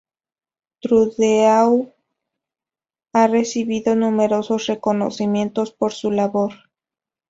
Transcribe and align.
Trudeau 0.79 1.91
ha 3.13 3.27
recibido 3.27 3.95
numerosos 3.95 4.65
reconocimientos 4.65 5.71
por 5.73 5.91
su 5.93 6.09
labor. 6.09 6.53